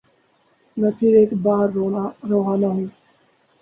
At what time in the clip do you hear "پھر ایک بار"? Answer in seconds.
0.97-1.65